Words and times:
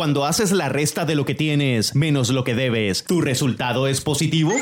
Cuando 0.00 0.24
haces 0.24 0.52
la 0.52 0.70
resta 0.70 1.04
de 1.04 1.14
lo 1.14 1.26
que 1.26 1.34
tienes 1.34 1.94
menos 1.94 2.30
lo 2.30 2.42
que 2.42 2.54
debes, 2.54 3.04
¿tu 3.04 3.20
resultado 3.20 3.86
es 3.86 4.00
positivo? 4.00 4.54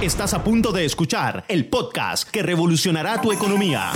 Estás 0.00 0.34
a 0.34 0.42
punto 0.42 0.72
de 0.72 0.84
escuchar 0.84 1.44
el 1.46 1.66
podcast 1.66 2.28
que 2.28 2.42
revolucionará 2.42 3.20
tu 3.20 3.30
economía. 3.30 3.92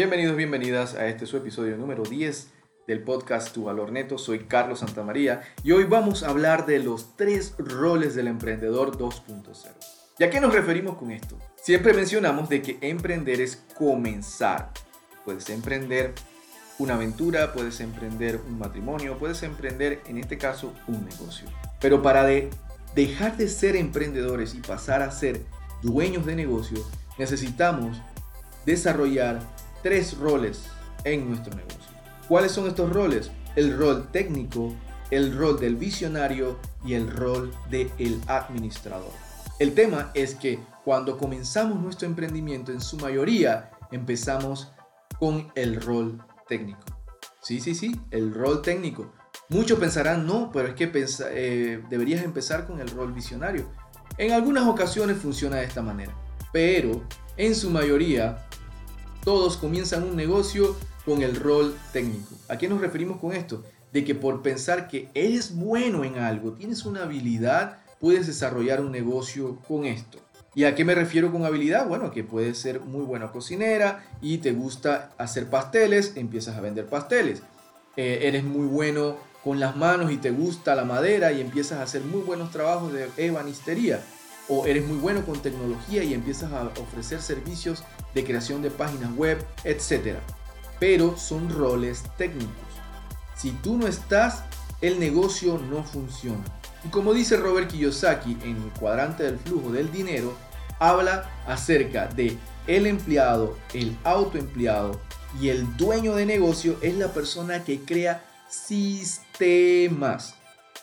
Bienvenidos, 0.00 0.34
bienvenidas 0.34 0.94
a 0.94 1.08
este 1.08 1.26
su 1.26 1.36
episodio 1.36 1.76
número 1.76 2.04
10 2.04 2.48
del 2.86 3.02
podcast 3.02 3.52
Tu 3.52 3.64
Valor 3.64 3.92
Neto. 3.92 4.16
Soy 4.16 4.46
Carlos 4.46 4.78
Santamaría 4.78 5.42
y 5.62 5.72
hoy 5.72 5.84
vamos 5.84 6.22
a 6.22 6.30
hablar 6.30 6.64
de 6.64 6.78
los 6.78 7.18
tres 7.18 7.54
roles 7.58 8.14
del 8.14 8.26
emprendedor 8.26 8.96
2.0. 8.96 9.52
¿Y 10.18 10.24
a 10.24 10.30
qué 10.30 10.40
nos 10.40 10.54
referimos 10.54 10.96
con 10.96 11.10
esto? 11.10 11.38
Siempre 11.54 11.92
mencionamos 11.92 12.48
de 12.48 12.62
que 12.62 12.78
emprender 12.80 13.42
es 13.42 13.62
comenzar. 13.76 14.70
Puedes 15.26 15.50
emprender 15.50 16.14
una 16.78 16.94
aventura, 16.94 17.52
puedes 17.52 17.78
emprender 17.80 18.40
un 18.48 18.58
matrimonio, 18.58 19.18
puedes 19.18 19.42
emprender 19.42 20.00
en 20.06 20.16
este 20.16 20.38
caso 20.38 20.72
un 20.86 21.04
negocio. 21.04 21.46
Pero 21.78 22.00
para 22.00 22.26
dejar 22.94 23.36
de 23.36 23.48
ser 23.48 23.76
emprendedores 23.76 24.54
y 24.54 24.60
pasar 24.60 25.02
a 25.02 25.10
ser 25.10 25.42
dueños 25.82 26.24
de 26.24 26.36
negocio, 26.36 26.78
necesitamos 27.18 28.00
desarrollar 28.64 29.40
tres 29.82 30.16
roles 30.18 30.64
en 31.04 31.28
nuestro 31.28 31.54
negocio. 31.54 31.78
¿Cuáles 32.28 32.52
son 32.52 32.68
estos 32.68 32.92
roles? 32.92 33.30
El 33.56 33.76
rol 33.76 34.08
técnico, 34.12 34.74
el 35.10 35.36
rol 35.36 35.58
del 35.58 35.76
visionario 35.76 36.58
y 36.84 36.94
el 36.94 37.10
rol 37.10 37.52
del 37.68 38.20
administrador. 38.26 39.10
El 39.58 39.74
tema 39.74 40.10
es 40.14 40.34
que 40.34 40.58
cuando 40.84 41.18
comenzamos 41.18 41.80
nuestro 41.80 42.06
emprendimiento, 42.06 42.72
en 42.72 42.80
su 42.80 42.96
mayoría 42.96 43.70
empezamos 43.92 44.72
con 45.18 45.52
el 45.54 45.80
rol 45.80 46.22
técnico. 46.48 46.80
Sí, 47.42 47.60
sí, 47.60 47.74
sí, 47.74 48.00
el 48.10 48.34
rol 48.34 48.62
técnico. 48.62 49.12
Muchos 49.48 49.78
pensarán, 49.78 50.26
no, 50.26 50.50
pero 50.52 50.68
es 50.68 50.74
que 50.74 50.90
eh, 50.94 51.82
deberías 51.90 52.22
empezar 52.22 52.66
con 52.66 52.80
el 52.80 52.88
rol 52.88 53.12
visionario. 53.12 53.68
En 54.16 54.32
algunas 54.32 54.66
ocasiones 54.66 55.18
funciona 55.18 55.56
de 55.56 55.64
esta 55.64 55.82
manera, 55.82 56.14
pero 56.52 57.02
en 57.36 57.54
su 57.54 57.70
mayoría 57.70 58.46
todos 59.24 59.56
comienzan 59.56 60.04
un 60.04 60.16
negocio 60.16 60.76
con 61.04 61.22
el 61.22 61.36
rol 61.36 61.76
técnico. 61.92 62.34
¿A 62.48 62.58
qué 62.58 62.68
nos 62.68 62.80
referimos 62.80 63.18
con 63.18 63.32
esto? 63.32 63.64
De 63.92 64.04
que 64.04 64.14
por 64.14 64.42
pensar 64.42 64.88
que 64.88 65.08
eres 65.14 65.54
bueno 65.54 66.04
en 66.04 66.18
algo, 66.18 66.52
tienes 66.52 66.84
una 66.84 67.02
habilidad, 67.02 67.78
puedes 67.98 68.26
desarrollar 68.26 68.80
un 68.80 68.92
negocio 68.92 69.58
con 69.66 69.84
esto. 69.84 70.18
¿Y 70.54 70.64
a 70.64 70.74
qué 70.74 70.84
me 70.84 70.94
refiero 70.94 71.30
con 71.30 71.44
habilidad? 71.44 71.86
Bueno, 71.86 72.10
que 72.10 72.24
puedes 72.24 72.58
ser 72.58 72.80
muy 72.80 73.04
buena 73.04 73.30
cocinera 73.30 74.04
y 74.20 74.38
te 74.38 74.52
gusta 74.52 75.12
hacer 75.16 75.48
pasteles, 75.48 76.16
empiezas 76.16 76.56
a 76.56 76.60
vender 76.60 76.86
pasteles. 76.86 77.42
Eh, 77.96 78.20
eres 78.22 78.44
muy 78.44 78.66
bueno 78.66 79.16
con 79.44 79.60
las 79.60 79.76
manos 79.76 80.10
y 80.10 80.16
te 80.16 80.30
gusta 80.30 80.74
la 80.74 80.84
madera 80.84 81.32
y 81.32 81.40
empiezas 81.40 81.78
a 81.78 81.82
hacer 81.82 82.02
muy 82.02 82.20
buenos 82.20 82.50
trabajos 82.50 82.92
de 82.92 83.08
ebanistería 83.16 84.02
o 84.50 84.66
eres 84.66 84.84
muy 84.86 84.98
bueno 84.98 85.24
con 85.24 85.40
tecnología 85.40 86.02
y 86.02 86.12
empiezas 86.12 86.52
a 86.52 86.64
ofrecer 86.80 87.22
servicios 87.22 87.84
de 88.14 88.24
creación 88.24 88.62
de 88.62 88.70
páginas 88.70 89.14
web, 89.16 89.46
etc. 89.64 90.16
Pero 90.80 91.16
son 91.16 91.48
roles 91.48 92.02
técnicos. 92.18 92.50
Si 93.36 93.52
tú 93.52 93.78
no 93.78 93.86
estás, 93.86 94.42
el 94.80 94.98
negocio 94.98 95.56
no 95.56 95.84
funciona. 95.84 96.44
Y 96.84 96.88
como 96.88 97.14
dice 97.14 97.36
Robert 97.36 97.70
Kiyosaki 97.70 98.32
en 98.42 98.56
el 98.56 98.70
cuadrante 98.78 99.22
del 99.22 99.38
flujo 99.38 99.70
del 99.70 99.92
dinero, 99.92 100.34
habla 100.80 101.30
acerca 101.46 102.08
de 102.08 102.36
el 102.66 102.86
empleado, 102.86 103.56
el 103.72 103.96
autoempleado 104.02 105.00
y 105.40 105.50
el 105.50 105.76
dueño 105.76 106.16
de 106.16 106.26
negocio 106.26 106.76
es 106.82 106.96
la 106.96 107.08
persona 107.08 107.62
que 107.62 107.80
crea 107.80 108.24
sistemas 108.48 110.34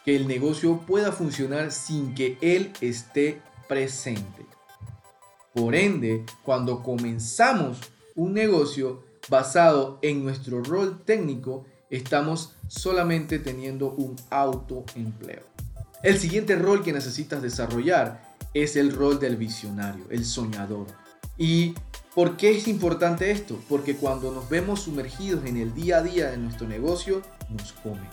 que 0.06 0.16
el 0.16 0.26
negocio 0.28 0.80
pueda 0.88 1.12
funcionar 1.12 1.74
sin 1.74 2.16
que 2.16 2.38
él 2.40 2.72
esté 2.80 3.42
presente. 3.68 4.46
Por 5.54 5.76
ende, 5.76 6.24
cuando 6.44 6.84
comenzamos 6.84 7.80
un 8.16 8.34
negocio 8.34 9.04
basado 9.30 10.00
en 10.02 10.24
nuestro 10.24 10.64
rol 10.64 11.04
técnico, 11.04 11.66
estamos 11.90 12.56
solamente 12.68 13.40
teniendo 13.40 13.92
un 13.92 14.16
autoempleo. 14.30 15.44
El 16.04 16.20
siguiente 16.20 16.56
rol 16.56 16.84
que 16.84 16.94
necesitas 16.94 17.42
desarrollar 17.42 18.36
es 18.54 18.76
el 18.76 18.94
rol 18.94 19.20
del 19.20 19.36
visionario, 19.36 20.06
el 20.10 20.26
soñador. 20.26 20.88
¿Y 21.38 21.74
por 22.14 22.38
qué 22.38 22.58
es 22.58 22.68
importante 22.68 23.32
esto? 23.32 23.60
Porque 23.68 23.96
cuando 23.96 24.32
nos 24.32 24.50
vemos 24.50 24.82
sumergidos 24.82 25.46
en 25.46 25.58
el 25.58 25.74
día 25.74 25.98
a 25.98 26.04
día 26.04 26.32
de 26.32 26.38
nuestro 26.38 26.68
negocio, 26.68 27.22
nos 27.50 27.74
come. 27.74 28.08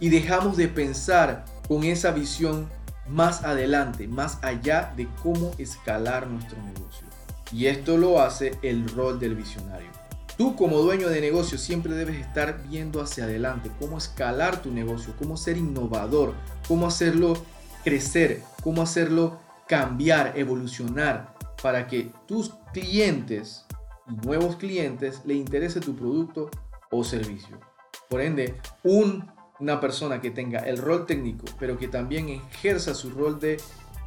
Y 0.00 0.08
dejamos 0.10 0.56
de 0.56 0.68
pensar 0.68 1.44
con 1.66 1.84
esa 1.84 2.12
visión 2.12 2.68
más 3.10 3.44
adelante, 3.44 4.08
más 4.08 4.38
allá 4.42 4.92
de 4.96 5.08
cómo 5.22 5.52
escalar 5.58 6.26
nuestro 6.26 6.62
negocio. 6.62 7.06
Y 7.52 7.66
esto 7.66 7.96
lo 7.96 8.20
hace 8.20 8.58
el 8.62 8.88
rol 8.88 9.18
del 9.18 9.34
visionario. 9.34 9.88
Tú 10.36 10.54
como 10.54 10.78
dueño 10.78 11.08
de 11.08 11.20
negocio 11.20 11.58
siempre 11.58 11.94
debes 11.94 12.16
estar 12.16 12.62
viendo 12.68 13.00
hacia 13.02 13.24
adelante 13.24 13.70
cómo 13.80 13.98
escalar 13.98 14.62
tu 14.62 14.70
negocio, 14.70 15.14
cómo 15.18 15.36
ser 15.36 15.56
innovador, 15.56 16.34
cómo 16.68 16.86
hacerlo 16.86 17.34
crecer, 17.82 18.42
cómo 18.62 18.82
hacerlo 18.82 19.40
cambiar, 19.66 20.38
evolucionar, 20.38 21.34
para 21.62 21.86
que 21.88 22.12
tus 22.26 22.54
clientes 22.72 23.64
y 24.08 24.26
nuevos 24.26 24.56
clientes 24.56 25.22
le 25.24 25.34
interese 25.34 25.80
tu 25.80 25.96
producto 25.96 26.50
o 26.90 27.02
servicio. 27.02 27.58
Por 28.08 28.20
ende, 28.20 28.60
un 28.84 29.26
una 29.60 29.80
persona 29.80 30.20
que 30.20 30.30
tenga 30.30 30.60
el 30.60 30.78
rol 30.78 31.06
técnico, 31.06 31.46
pero 31.58 31.78
que 31.78 31.88
también 31.88 32.28
ejerza 32.28 32.94
su 32.94 33.10
rol 33.10 33.40
de 33.40 33.58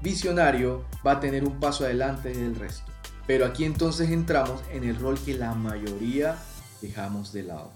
visionario, 0.01 0.85
va 1.06 1.13
a 1.13 1.19
tener 1.19 1.44
un 1.44 1.59
paso 1.59 1.85
adelante 1.85 2.29
del 2.34 2.56
resto. 2.56 2.91
Pero 3.28 3.45
aquí 3.45 3.66
entonces 3.66 4.09
entramos 4.09 4.61
en 4.72 4.84
el 4.84 4.97
rol 4.97 5.19
que 5.19 5.35
la 5.35 5.53
mayoría 5.53 6.38
dejamos 6.81 7.31
de 7.34 7.44
lado. 7.44 7.72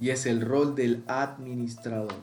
Y 0.00 0.10
es 0.10 0.26
el 0.26 0.40
rol 0.40 0.74
del 0.74 1.04
administrador, 1.08 2.14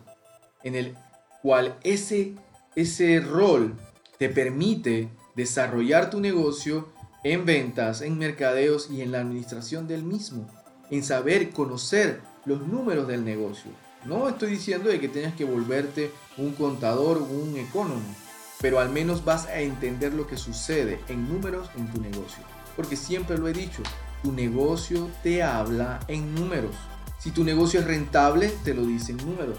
en 0.63 0.75
el 0.75 0.95
cual 1.41 1.78
ese, 1.84 2.34
ese 2.75 3.19
rol 3.19 3.75
te 4.17 4.29
permite 4.29 5.09
desarrollar 5.35 6.09
tu 6.09 6.19
negocio 6.19 6.89
en 7.23 7.45
ventas, 7.45 8.01
en 8.01 8.17
mercadeos 8.17 8.89
y 8.89 9.01
en 9.01 9.11
la 9.11 9.19
administración 9.19 9.88
del 9.88 10.03
mismo, 10.03 10.47
en 10.89 11.03
saber 11.03 11.51
conocer 11.51 12.22
los 12.45 12.66
números 12.67 13.07
del 13.07 13.25
negocio, 13.25 13.72
no 14.05 14.29
estoy 14.29 14.51
diciendo 14.51 14.89
de 14.89 14.99
que 14.99 15.09
tengas 15.09 15.33
que 15.33 15.45
volverte 15.45 16.11
un 16.38 16.53
contador 16.53 17.17
o 17.17 17.23
un 17.23 17.57
ecónomo, 17.57 18.16
pero 18.61 18.79
al 18.79 18.89
menos 18.89 19.25
vas 19.25 19.47
a 19.47 19.59
entender 19.59 20.13
lo 20.13 20.27
que 20.27 20.38
sucede 20.38 20.99
en 21.07 21.27
números 21.27 21.69
en 21.75 21.91
tu 21.91 21.99
negocio. 22.01 22.43
Porque 22.75 22.95
siempre 22.95 23.38
lo 23.38 23.47
he 23.47 23.53
dicho, 23.53 23.81
tu 24.23 24.31
negocio 24.31 25.09
te 25.23 25.43
habla 25.43 25.99
en 26.07 26.35
números. 26.35 26.75
Si 27.19 27.31
tu 27.31 27.43
negocio 27.43 27.79
es 27.79 27.88
rentable, 27.88 28.49
te 28.63 28.73
lo 28.73 28.85
dice 28.85 29.11
en 29.11 29.17
números. 29.17 29.57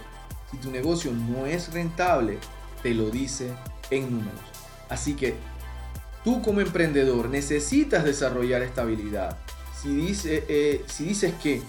Si 0.50 0.56
tu 0.58 0.70
negocio 0.70 1.12
no 1.12 1.46
es 1.46 1.72
rentable, 1.72 2.38
te 2.82 2.94
lo 2.94 3.10
dice 3.10 3.52
en 3.90 4.10
números. 4.10 4.40
Así 4.88 5.14
que 5.14 5.34
tú 6.22 6.42
como 6.42 6.60
emprendedor 6.60 7.28
necesitas 7.28 8.04
desarrollar 8.04 8.62
esta 8.62 8.82
habilidad. 8.82 9.38
Eh, 9.84 10.84
si 10.86 11.04
dices 11.04 11.34
que 11.42 11.62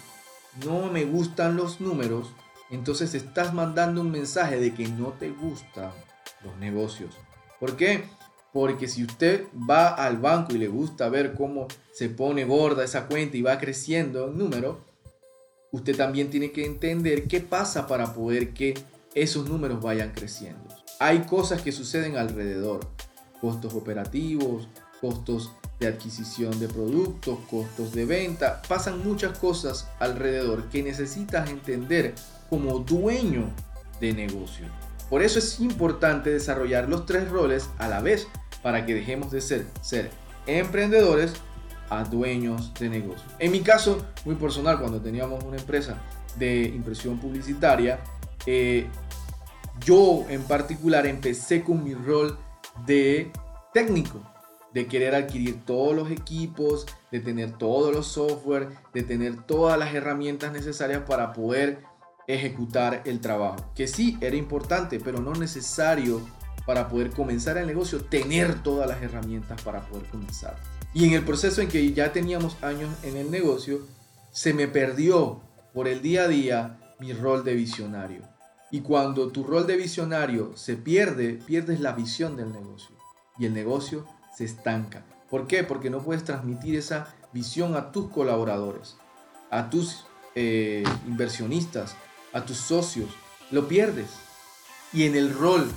no 0.65 0.91
me 0.91 1.05
gustan 1.05 1.55
los 1.55 1.81
números, 1.81 2.31
entonces 2.69 3.13
estás 3.13 3.53
mandando 3.53 4.01
un 4.01 4.11
mensaje 4.11 4.59
de 4.59 4.73
que 4.73 4.87
no 4.87 5.13
te 5.13 5.29
gustan 5.29 5.91
los 6.43 6.55
negocios. 6.57 7.15
¿Por 7.59 7.75
qué? 7.75 8.03
Porque 8.53 8.87
si 8.87 9.03
usted 9.03 9.45
va 9.69 9.89
al 9.89 10.17
banco 10.17 10.53
y 10.53 10.57
le 10.57 10.67
gusta 10.67 11.09
ver 11.09 11.33
cómo 11.33 11.67
se 11.91 12.09
pone 12.09 12.45
gorda 12.45 12.83
esa 12.83 13.07
cuenta 13.07 13.37
y 13.37 13.41
va 13.41 13.57
creciendo 13.57 14.27
en 14.27 14.37
número, 14.37 14.85
usted 15.71 15.95
también 15.95 16.29
tiene 16.29 16.51
que 16.51 16.65
entender 16.65 17.27
qué 17.27 17.39
pasa 17.41 17.87
para 17.87 18.13
poder 18.13 18.53
que 18.53 18.73
esos 19.13 19.49
números 19.49 19.81
vayan 19.81 20.11
creciendo. 20.11 20.67
Hay 20.99 21.19
cosas 21.21 21.61
que 21.61 21.71
suceden 21.71 22.17
alrededor, 22.17 22.87
costos 23.41 23.73
operativos, 23.73 24.67
costos 25.01 25.51
de 25.79 25.87
adquisición 25.87 26.59
de 26.59 26.67
productos, 26.67 27.37
costos 27.49 27.93
de 27.93 28.05
venta, 28.05 28.61
pasan 28.67 29.03
muchas 29.03 29.37
cosas 29.37 29.87
alrededor 29.99 30.69
que 30.69 30.81
necesitas 30.81 31.49
entender 31.49 32.15
como 32.49 32.79
dueño 32.79 33.49
de 33.99 34.13
negocio. 34.13 34.65
Por 35.09 35.21
eso 35.21 35.39
es 35.39 35.59
importante 35.59 36.29
desarrollar 36.29 36.89
los 36.89 37.05
tres 37.05 37.29
roles 37.29 37.69
a 37.77 37.87
la 37.87 38.01
vez 38.01 38.27
para 38.61 38.85
que 38.85 38.93
dejemos 38.93 39.31
de 39.31 39.41
ser, 39.41 39.65
ser 39.81 40.11
emprendedores 40.45 41.33
a 41.89 42.03
dueños 42.03 42.73
de 42.73 42.89
negocio. 42.89 43.25
En 43.39 43.51
mi 43.51 43.61
caso, 43.61 44.05
muy 44.25 44.35
personal, 44.35 44.79
cuando 44.79 44.99
teníamos 44.99 45.43
una 45.43 45.57
empresa 45.57 45.97
de 46.37 46.63
impresión 46.63 47.17
publicitaria, 47.19 47.99
eh, 48.45 48.87
yo 49.85 50.25
en 50.29 50.43
particular 50.43 51.05
empecé 51.05 51.63
con 51.63 51.83
mi 51.83 51.93
rol 51.93 52.37
de 52.85 53.31
técnico, 53.73 54.21
de 54.73 54.87
querer 54.87 55.15
adquirir 55.15 55.63
todos 55.65 55.95
los 55.95 56.11
equipos, 56.11 56.85
de 57.11 57.19
tener 57.19 57.53
todos 57.53 57.93
los 57.93 58.07
software, 58.07 58.69
de 58.93 59.03
tener 59.03 59.41
todas 59.43 59.79
las 59.79 59.93
herramientas 59.93 60.51
necesarias 60.51 61.03
para 61.07 61.33
poder 61.33 61.79
ejecutar 62.27 63.01
el 63.05 63.21
trabajo. 63.21 63.71
Que 63.73 63.87
sí, 63.87 64.17
era 64.21 64.35
importante, 64.35 64.99
pero 64.99 65.19
no 65.19 65.33
necesario 65.33 66.21
para 66.65 66.89
poder 66.89 67.11
comenzar 67.11 67.57
el 67.57 67.65
negocio, 67.65 68.03
tener 68.03 68.61
todas 68.61 68.87
las 68.87 69.01
herramientas 69.01 69.61
para 69.61 69.81
poder 69.87 70.05
comenzar. 70.07 70.57
Y 70.93 71.05
en 71.05 71.13
el 71.13 71.23
proceso 71.23 71.61
en 71.61 71.69
que 71.69 71.93
ya 71.93 72.11
teníamos 72.11 72.61
años 72.61 72.89
en 73.03 73.15
el 73.15 73.31
negocio, 73.31 73.79
se 74.31 74.53
me 74.53 74.67
perdió 74.67 75.41
por 75.73 75.87
el 75.87 76.01
día 76.01 76.23
a 76.23 76.27
día 76.27 76.79
mi 76.99 77.13
rol 77.13 77.43
de 77.43 77.53
visionario. 77.53 78.21
Y 78.69 78.81
cuando 78.81 79.29
tu 79.29 79.45
rol 79.45 79.65
de 79.65 79.77
visionario 79.77 80.51
se 80.57 80.75
pierde, 80.75 81.39
pierdes 81.45 81.79
la 81.79 81.93
visión 81.93 82.35
del 82.35 82.51
negocio. 82.51 82.95
Y 83.39 83.45
el 83.45 83.53
negocio 83.53 84.05
se 84.35 84.43
estanca. 84.43 85.05
¿Por 85.29 85.47
qué? 85.47 85.63
Porque 85.63 85.89
no 85.89 86.01
puedes 86.01 86.25
transmitir 86.25 86.75
esa 86.75 87.15
visión 87.31 87.75
a 87.75 87.91
tus 87.91 88.09
colaboradores, 88.09 88.97
a 89.49 89.69
tus 89.69 90.05
eh, 90.35 90.83
inversionistas, 91.07 91.95
a 92.33 92.45
tus 92.45 92.57
socios. 92.57 93.09
Lo 93.51 93.67
pierdes. 93.67 94.09
Y 94.93 95.05
en 95.05 95.15
el 95.15 95.33
rol 95.33 95.69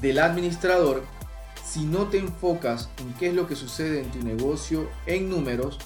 del 0.00 0.18
administrador, 0.18 1.04
si 1.64 1.84
no 1.84 2.08
te 2.08 2.18
enfocas 2.18 2.88
en 2.98 3.12
qué 3.14 3.28
es 3.28 3.34
lo 3.34 3.46
que 3.46 3.56
sucede 3.56 4.00
en 4.00 4.10
tu 4.10 4.18
negocio 4.22 4.88
en 5.06 5.28
números, 5.30 5.78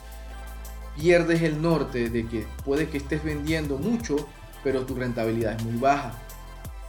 pierdes 0.96 1.42
el 1.42 1.60
norte 1.60 2.08
de 2.10 2.26
que 2.26 2.46
puede 2.64 2.88
que 2.88 2.98
estés 2.98 3.22
vendiendo 3.22 3.78
mucho, 3.78 4.16
pero 4.64 4.84
tu 4.84 4.94
rentabilidad 4.94 5.56
es 5.56 5.62
muy 5.62 5.76
baja. 5.76 6.12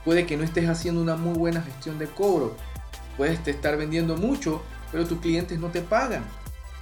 Puede 0.05 0.25
que 0.25 0.37
no 0.37 0.43
estés 0.43 0.69
haciendo 0.69 1.01
una 1.01 1.15
muy 1.15 1.37
buena 1.37 1.61
gestión 1.61 1.99
de 1.99 2.07
cobro. 2.07 2.55
Puedes 3.17 3.45
estar 3.47 3.77
vendiendo 3.77 4.15
mucho, 4.15 4.61
pero 4.91 5.05
tus 5.05 5.19
clientes 5.19 5.59
no 5.59 5.67
te 5.67 5.81
pagan. 5.81 6.23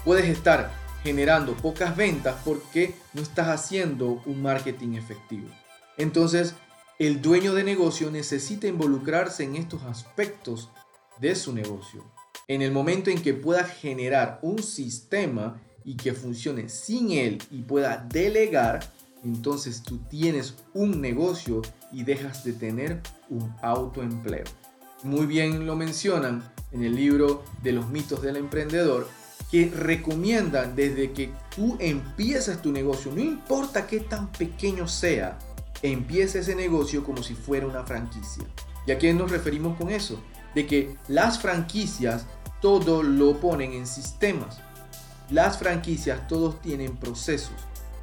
Puedes 0.03 0.25
estar 0.25 0.71
generando 1.03 1.53
pocas 1.53 1.95
ventas 1.95 2.35
porque 2.45 2.95
no 3.13 3.21
estás 3.21 3.47
haciendo 3.47 4.21
un 4.25 4.41
marketing 4.41 4.93
efectivo. 4.93 5.47
Entonces, 5.97 6.55
el 6.99 7.21
dueño 7.21 7.53
de 7.53 7.63
negocio 7.63 8.09
necesita 8.11 8.67
involucrarse 8.67 9.43
en 9.43 9.55
estos 9.55 9.83
aspectos 9.83 10.69
de 11.19 11.35
su 11.35 11.53
negocio. 11.53 12.03
En 12.47 12.61
el 12.61 12.71
momento 12.71 13.09
en 13.09 13.21
que 13.21 13.33
pueda 13.33 13.63
generar 13.63 14.39
un 14.41 14.61
sistema 14.61 15.61
y 15.83 15.95
que 15.95 16.13
funcione 16.13 16.69
sin 16.69 17.11
él 17.11 17.41
y 17.51 17.61
pueda 17.61 17.97
delegar, 18.09 18.79
entonces 19.23 19.81
tú 19.81 19.97
tienes 20.09 20.55
un 20.73 21.01
negocio 21.01 21.61
y 21.91 22.03
dejas 22.03 22.43
de 22.43 22.53
tener 22.53 23.01
un 23.29 23.53
autoempleo. 23.61 24.45
Muy 25.03 25.25
bien 25.25 25.65
lo 25.65 25.75
mencionan 25.75 26.43
en 26.71 26.83
el 26.83 26.95
libro 26.95 27.43
de 27.63 27.71
los 27.71 27.89
mitos 27.89 28.21
del 28.21 28.37
emprendedor 28.37 29.07
que 29.51 29.69
recomiendan 29.69 30.75
desde 30.75 31.11
que 31.11 31.31
tú 31.55 31.77
empiezas 31.79 32.61
tu 32.61 32.71
negocio, 32.71 33.11
no 33.11 33.21
importa 33.21 33.87
qué 33.87 33.99
tan 33.99 34.31
pequeño 34.31 34.87
sea, 34.87 35.37
empieza 35.81 36.39
ese 36.39 36.55
negocio 36.55 37.03
como 37.03 37.23
si 37.23 37.33
fuera 37.33 37.67
una 37.67 37.83
franquicia. 37.83 38.45
¿Y 38.87 38.91
a 38.91 38.97
qué 38.97 39.13
nos 39.13 39.31
referimos 39.31 39.77
con 39.77 39.89
eso? 39.89 40.19
De 40.53 40.65
que 40.67 40.95
las 41.07 41.39
franquicias 41.39 42.25
todo 42.61 43.03
lo 43.03 43.39
ponen 43.39 43.73
en 43.73 43.87
sistemas. 43.87 44.59
Las 45.29 45.57
franquicias 45.57 46.27
todos 46.27 46.61
tienen 46.61 46.95
procesos 46.97 47.55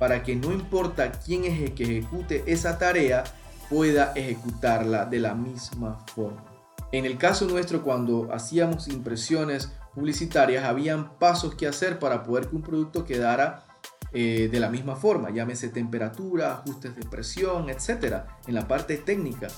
para 0.03 0.25
que 0.25 0.35
no 0.35 0.51
importa 0.51 1.13
quién 1.13 1.45
es 1.45 1.61
el 1.61 1.75
que 1.75 1.85
ejecute 1.85 2.43
esa 2.49 2.77
tarea, 2.77 3.23
pueda 3.71 4.13
ejecutarla 4.17 5.05
de 5.05 5.21
la 5.21 5.33
misma 5.33 6.05
forma. 6.13 6.43
En 6.91 7.05
el 7.07 7.17
caso 7.17 7.47
nuestro, 7.47 7.85
cuando 7.85 8.29
hacíamos 8.33 8.89
impresiones 8.89 9.71
publicitarias, 9.95 10.65
habían 10.65 11.17
pasos 11.21 11.55
que 11.55 11.69
hacer 11.69 12.01
para 12.01 12.25
poder 12.25 12.49
que 12.49 12.57
un 12.57 12.63
producto 12.63 13.05
quedara 13.05 13.65
eh, 14.15 14.49
de 14.51 14.61
la 14.61 14.69
misma 14.69 14.97
forma, 14.97 15.31
llámese 15.31 15.69
temperatura, 15.69 16.53
ajustes 16.53 16.95
de 16.97 17.05
presión, 17.05 17.71
etcétera, 17.71 18.39
en 18.47 18.55
la 18.55 18.69
parte 18.69 18.99
técnica. 18.99 19.49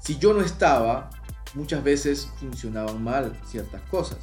Si 0.00 0.18
yo 0.18 0.32
no 0.32 0.40
estaba, 0.40 1.10
muchas 1.54 1.82
veces 1.82 2.30
funcionaban 2.38 3.02
mal 3.02 3.36
ciertas 3.46 3.82
cosas. 3.90 4.18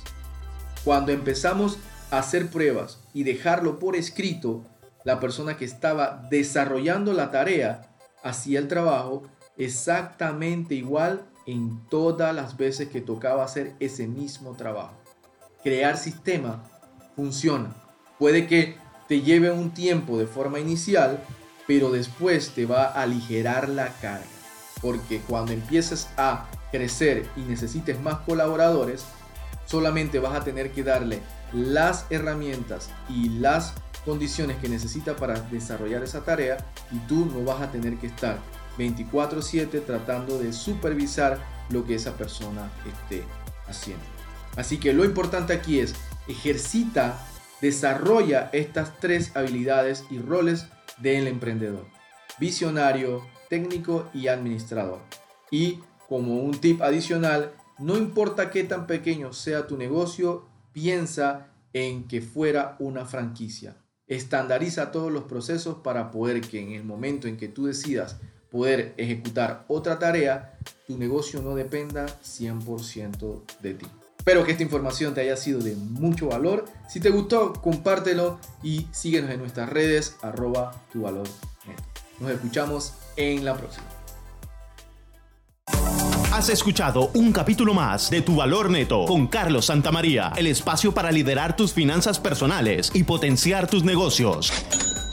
Cuando 0.83 1.11
empezamos 1.11 1.77
a 2.11 2.19
hacer 2.19 2.47
pruebas 2.47 2.99
y 3.13 3.23
dejarlo 3.23 3.79
por 3.79 3.95
escrito, 3.95 4.63
la 5.03 5.19
persona 5.19 5.57
que 5.57 5.65
estaba 5.65 6.25
desarrollando 6.29 7.13
la 7.13 7.31
tarea 7.31 7.91
hacía 8.23 8.59
el 8.59 8.67
trabajo 8.67 9.23
exactamente 9.57 10.75
igual 10.75 11.25
en 11.45 11.85
todas 11.89 12.33
las 12.33 12.57
veces 12.57 12.89
que 12.89 13.01
tocaba 13.01 13.43
hacer 13.43 13.75
ese 13.79 14.07
mismo 14.07 14.55
trabajo. 14.55 14.95
Crear 15.63 15.97
sistema 15.97 16.63
funciona. 17.15 17.75
Puede 18.17 18.47
que 18.47 18.77
te 19.07 19.21
lleve 19.21 19.51
un 19.51 19.71
tiempo 19.71 20.17
de 20.17 20.27
forma 20.27 20.59
inicial, 20.59 21.23
pero 21.67 21.91
después 21.91 22.49
te 22.49 22.65
va 22.65 22.85
a 22.85 23.03
aligerar 23.03 23.69
la 23.69 23.89
carga. 23.99 24.25
Porque 24.81 25.19
cuando 25.21 25.51
empieces 25.51 26.07
a 26.17 26.47
crecer 26.71 27.27
y 27.35 27.41
necesites 27.41 27.99
más 28.01 28.17
colaboradores, 28.19 29.05
solamente 29.65 30.19
vas 30.19 30.35
a 30.35 30.43
tener 30.43 30.71
que 30.71 30.83
darle 30.83 31.21
las 31.53 32.05
herramientas 32.09 32.89
y 33.09 33.29
las 33.29 33.73
condiciones 34.03 34.57
que 34.57 34.69
necesita 34.69 35.15
para 35.15 35.39
desarrollar 35.39 36.03
esa 36.03 36.23
tarea 36.23 36.57
y 36.91 36.99
tú 37.07 37.25
no 37.25 37.43
vas 37.43 37.61
a 37.61 37.71
tener 37.71 37.97
que 37.97 38.07
estar 38.07 38.37
24/7 38.77 39.79
tratando 39.79 40.37
de 40.37 40.53
supervisar 40.53 41.39
lo 41.69 41.85
que 41.85 41.95
esa 41.95 42.13
persona 42.13 42.69
esté 42.85 43.23
haciendo. 43.67 44.03
Así 44.55 44.77
que 44.77 44.93
lo 44.93 45.05
importante 45.05 45.53
aquí 45.53 45.79
es 45.79 45.95
ejercita 46.27 47.17
desarrolla 47.61 48.49
estas 48.53 48.99
tres 48.99 49.35
habilidades 49.35 50.03
y 50.09 50.19
roles 50.19 50.67
del 50.97 51.27
emprendedor, 51.27 51.85
visionario, 52.39 53.25
técnico 53.49 54.09
y 54.13 54.27
administrador. 54.27 54.99
Y 55.51 55.79
como 56.07 56.41
un 56.41 56.59
tip 56.59 56.81
adicional, 56.81 57.53
no 57.79 57.97
importa 57.97 58.51
qué 58.51 58.63
tan 58.63 58.87
pequeño 58.87 59.33
sea 59.33 59.67
tu 59.67 59.77
negocio, 59.77 60.47
piensa 60.71 61.47
en 61.73 62.07
que 62.07 62.21
fuera 62.21 62.75
una 62.79 63.05
franquicia. 63.05 63.77
Estandariza 64.07 64.91
todos 64.91 65.11
los 65.11 65.23
procesos 65.23 65.77
para 65.83 66.11
poder 66.11 66.41
que 66.41 66.61
en 66.61 66.71
el 66.71 66.83
momento 66.83 67.27
en 67.27 67.37
que 67.37 67.47
tú 67.47 67.65
decidas 67.65 68.17
poder 68.51 68.93
ejecutar 68.97 69.65
otra 69.67 69.99
tarea, 69.99 70.57
tu 70.87 70.97
negocio 70.97 71.41
no 71.41 71.55
dependa 71.55 72.05
100% 72.21 73.43
de 73.61 73.73
ti. 73.73 73.87
Espero 74.25 74.43
que 74.43 74.53
esta 74.53 74.63
información 74.63 75.13
te 75.13 75.21
haya 75.21 75.37
sido 75.37 75.59
de 75.59 75.75
mucho 75.75 76.29
valor. 76.29 76.65
Si 76.89 76.99
te 76.99 77.11
gustó, 77.11 77.53
compártelo 77.53 78.39
y 78.63 78.87
síguenos 78.89 79.29
en 79.29 79.37
nuestras 79.37 79.69
redes 79.69 80.15
arroba 80.23 80.81
tu 80.91 81.03
valor. 81.03 81.27
Nos 82.19 82.31
escuchamos 82.31 82.93
en 83.17 83.45
la 83.45 83.55
próxima. 83.55 83.85
Has 86.33 86.49
escuchado 86.49 87.11
un 87.13 87.31
capítulo 87.31 87.75
más 87.75 88.09
de 88.09 88.23
Tu 88.23 88.35
Valor 88.35 88.71
Neto 88.71 89.05
con 89.05 89.27
Carlos 89.27 89.67
Santamaría, 89.67 90.33
el 90.35 90.47
espacio 90.47 90.91
para 90.91 91.11
liderar 91.11 91.55
tus 91.55 91.71
finanzas 91.71 92.19
personales 92.19 92.89
y 92.95 93.03
potenciar 93.03 93.67
tus 93.67 93.83
negocios. 93.83 94.51